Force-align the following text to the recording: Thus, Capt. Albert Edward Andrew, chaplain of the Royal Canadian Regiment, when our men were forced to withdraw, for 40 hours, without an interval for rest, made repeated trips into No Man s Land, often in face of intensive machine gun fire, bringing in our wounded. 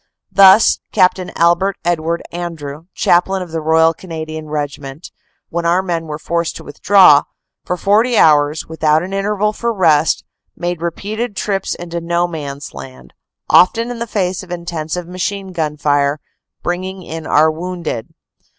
Thus, 0.31 0.79
Capt. 0.91 1.19
Albert 1.19 1.77
Edward 1.85 2.23
Andrew, 2.31 2.85
chaplain 2.95 3.43
of 3.43 3.51
the 3.51 3.61
Royal 3.61 3.93
Canadian 3.93 4.47
Regiment, 4.49 5.11
when 5.49 5.63
our 5.63 5.83
men 5.83 6.07
were 6.07 6.17
forced 6.17 6.55
to 6.55 6.63
withdraw, 6.63 7.25
for 7.65 7.77
40 7.77 8.17
hours, 8.17 8.65
without 8.67 9.03
an 9.03 9.13
interval 9.13 9.53
for 9.53 9.71
rest, 9.71 10.23
made 10.57 10.81
repeated 10.81 11.35
trips 11.35 11.75
into 11.75 12.01
No 12.01 12.25
Man 12.27 12.57
s 12.57 12.73
Land, 12.73 13.13
often 13.47 13.91
in 13.91 14.07
face 14.07 14.41
of 14.41 14.49
intensive 14.49 15.07
machine 15.07 15.51
gun 15.51 15.77
fire, 15.77 16.19
bringing 16.63 17.03
in 17.03 17.27
our 17.27 17.51
wounded. 17.51 18.11